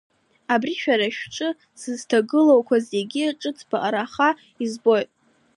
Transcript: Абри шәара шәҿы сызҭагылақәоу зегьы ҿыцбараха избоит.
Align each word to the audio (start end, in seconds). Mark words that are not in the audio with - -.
Абри 0.53 0.73
шәара 0.81 1.09
шәҿы 1.15 1.49
сызҭагылақәоу 1.79 2.79
зегьы 2.89 3.23
ҿыцбараха 3.39 4.29
избоит. 4.63 5.09